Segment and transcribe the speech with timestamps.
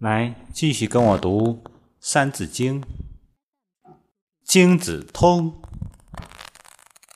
[0.00, 1.62] 来，继续跟我读
[2.00, 2.80] 《三字经》。
[4.42, 5.60] 经子通，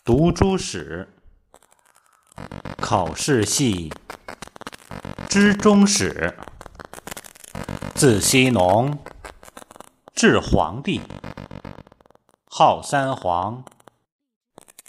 [0.04, 1.08] 读诸史，
[2.76, 3.90] 考试系，
[5.30, 6.36] 知终始。
[7.94, 8.98] 自羲农
[10.12, 11.00] 至黄帝，
[12.44, 13.64] 号三皇，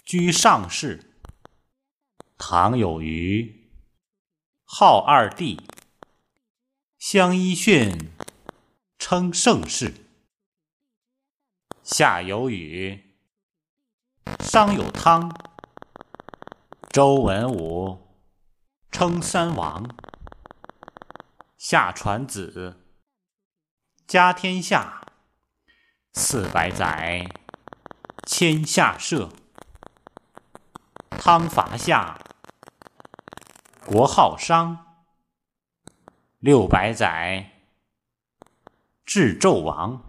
[0.04, 1.14] 居上世。
[2.36, 3.70] 唐有虞，
[4.66, 5.62] 号二帝。
[7.08, 8.10] 相揖逊，
[8.98, 9.92] 称盛世；
[11.84, 13.14] 夏有禹，
[14.40, 15.32] 商有汤，
[16.90, 18.08] 周文武，
[18.90, 19.88] 称三王。
[21.56, 22.76] 夏传子，
[24.08, 25.06] 家天下，
[26.12, 27.24] 四百载，
[28.26, 29.30] 迁下社。
[31.10, 32.18] 汤伐夏，
[33.84, 34.85] 国号商。
[36.40, 37.50] 六百载，
[39.06, 40.06] 至纣王。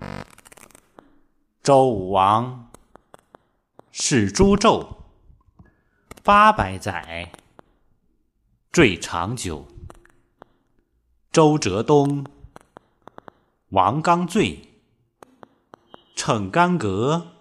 [1.63, 2.69] 周武王，
[3.91, 4.97] 始诛纣。
[6.25, 7.31] 八百载，
[8.73, 9.65] 最长久。
[11.31, 12.25] 周哲东，
[13.69, 14.81] 王刚罪，
[16.13, 17.35] 逞干戈，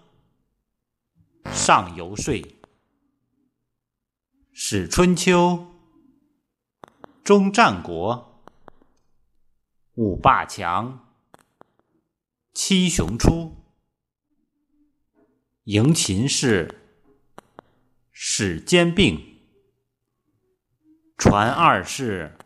[1.51, 2.41] 上游说。
[4.53, 5.67] 始春秋，
[7.25, 8.36] 终战国。
[9.97, 11.11] 五霸强，
[12.53, 13.65] 七雄出，
[15.63, 16.83] 迎秦氏，
[18.11, 19.41] 始兼并，
[21.17, 22.37] 传二世，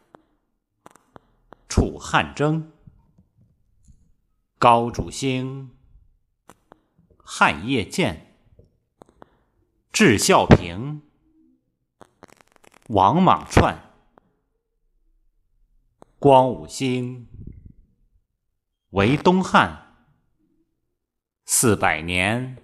[1.67, 2.71] 楚汉争，
[4.57, 5.75] 高祖兴，
[7.17, 8.33] 汉业建，
[9.91, 11.01] 至孝平，
[12.87, 13.91] 王莽篡，
[16.17, 17.27] 光武兴。
[18.91, 19.95] 为东汉
[21.45, 22.61] 四百年，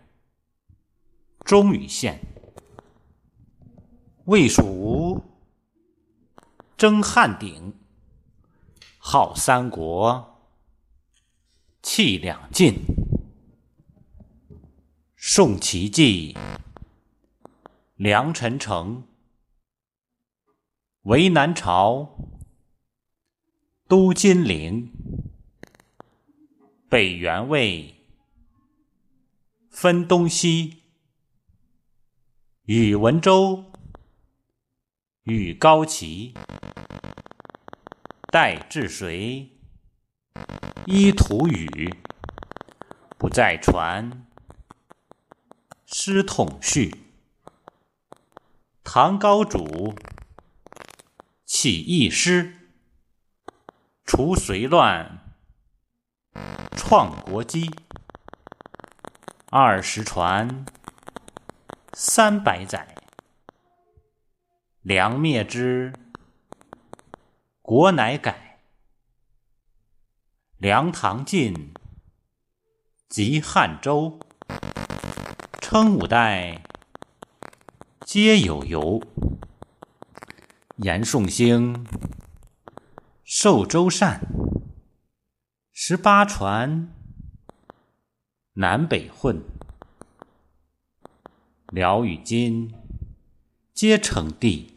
[1.46, 2.20] 终于现。
[4.26, 5.24] 魏蜀吴
[6.76, 7.74] 争汉鼎，
[8.98, 10.52] 号三国，
[11.82, 12.76] 气两晋。
[15.16, 16.38] 宋齐继，
[17.96, 19.08] 梁陈城，
[21.04, 22.18] 为南朝，
[23.88, 24.94] 都金陵。
[26.90, 27.96] 北元魏，
[29.70, 30.84] 分东西，
[32.64, 33.74] 宇文周，
[35.24, 36.34] 与高齐，
[38.32, 39.50] 代治隋，
[40.86, 41.94] 依土语，
[43.18, 44.26] 不再传，
[45.86, 46.96] 师统序。
[48.86, 49.94] 唐高祖，
[51.44, 52.72] 起义师，
[54.06, 55.27] 除隋乱。
[56.90, 57.70] 创国基，
[59.50, 60.66] 二十传，
[61.92, 62.96] 三百载。
[64.84, 65.92] 梁灭之，
[67.62, 68.62] 国乃改。
[70.60, 71.74] 梁唐晋，
[73.10, 74.18] 及汉周，
[75.60, 76.62] 称五代，
[78.06, 79.04] 皆有由。
[80.78, 81.86] 延宋兴，
[83.26, 84.37] 寿周善。
[85.90, 86.94] 十八传，
[88.56, 89.42] 南北混，
[91.70, 92.74] 辽与金，
[93.74, 94.76] 皆成帝。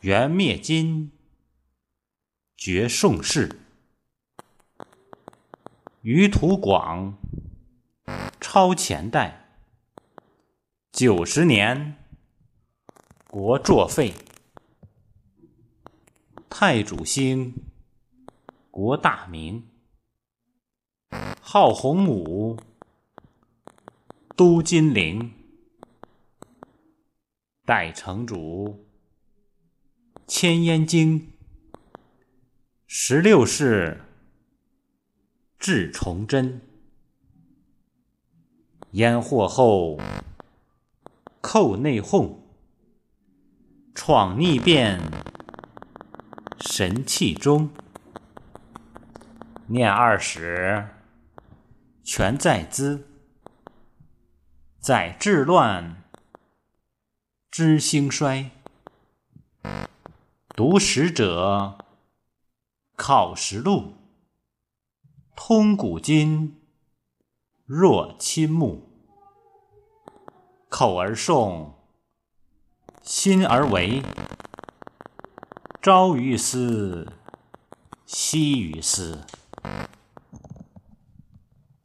[0.00, 1.12] 元灭金，
[2.58, 3.58] 绝宋氏。
[6.02, 7.16] 余土广，
[8.38, 9.48] 超前代。
[10.92, 11.96] 九十年，
[13.28, 14.12] 国作废。
[16.50, 17.54] 太祖兴。
[18.76, 19.70] 国大明，
[21.40, 22.58] 号洪武，
[24.36, 25.32] 都金陵，
[27.64, 28.84] 代城主，
[30.26, 31.26] 迁燕京，
[32.86, 34.02] 十六世，
[35.58, 36.60] 至崇祯，
[38.90, 39.98] 燕祸后，
[41.40, 42.40] 寇内讧，
[43.94, 45.00] 闯逆变，
[46.60, 47.70] 神器中。
[49.68, 50.90] 念二十，
[52.04, 53.00] 全在兹；
[54.78, 56.04] 在治乱，
[57.50, 58.52] 知兴衰。
[60.54, 61.78] 读史者，
[62.94, 63.94] 考实录，
[65.34, 66.60] 通古今，
[67.64, 68.88] 若亲目。
[70.68, 71.72] 口而诵，
[73.02, 74.00] 心而为，
[75.82, 77.12] 朝于斯。
[78.06, 79.24] 夕于斯。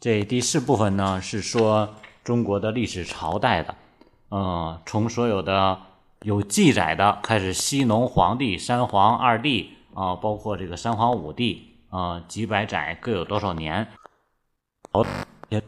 [0.02, 1.94] 这第四部分呢，是说
[2.24, 3.76] 中国的历史朝代的，
[4.32, 5.78] 嗯，从所有的
[6.24, 13.88] 有记载的开始，西农皇帝、三皇二帝啊，包括这个三皇五帝啊，几百载各有多少年，
[14.92, 15.06] 朝
[15.50, 15.62] 也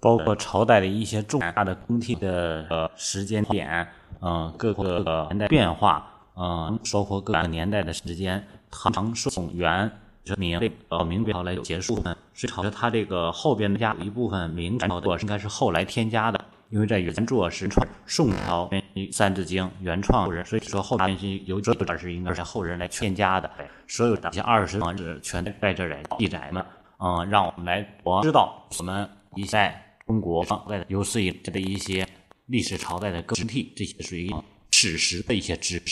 [0.00, 3.86] 包括朝代的一些重大的更替的时间点，
[4.22, 6.04] 嗯，各个年代变化，
[6.34, 9.92] 嗯，包括各个年代的时间，唐、宋、元、
[10.36, 17.68] 明、呃明朝来有结束，呢，是朝着它这个后边加一部分明朝的应该是后来添加的，因为在原作是
[18.06, 18.68] 宋朝
[19.12, 23.50] 《三字经》原创人，所以说后边是有几段是应该是后人来添加的，
[23.86, 26.66] 所有的这些二十王是全在这来记载嘛，
[26.98, 29.86] 嗯，让我们来我知道我们一代。
[30.06, 32.04] 中国在有史以来的一些
[32.46, 34.28] 历史朝代的更替，这些属于
[34.72, 35.82] 史实的一些知识。